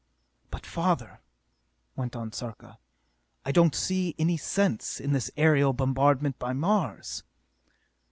"But 0.49 0.65
father," 0.65 1.19
went 1.95 2.15
on 2.15 2.31
Sarka, 2.31 2.79
"I 3.45 3.51
don't 3.51 3.75
see 3.75 4.15
any 4.17 4.35
sense 4.35 4.99
in 4.99 5.13
this 5.13 5.29
aerial 5.37 5.73
bombardment 5.73 6.39
by 6.39 6.53
Mars!" 6.53 7.21